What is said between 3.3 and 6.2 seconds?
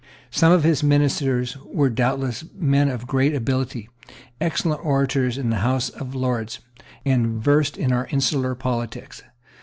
ability, excellent orators in the House of